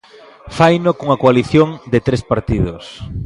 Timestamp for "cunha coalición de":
0.97-1.99